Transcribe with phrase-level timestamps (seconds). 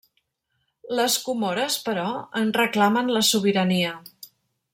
[0.99, 2.07] Les Comores, però,
[2.41, 3.95] en reclamen la sobirania.